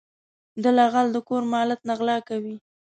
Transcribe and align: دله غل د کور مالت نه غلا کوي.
دله 0.63 0.85
غل 0.93 1.07
د 1.13 1.17
کور 1.27 1.43
مالت 1.53 1.79
نه 1.89 1.93
غلا 1.99 2.17
کوي. 2.29 2.55